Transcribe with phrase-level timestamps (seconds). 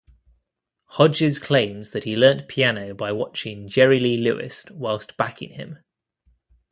[0.97, 5.77] Hodges claims that he learnt piano by watching Jerry Lee Lewis whilst backing him.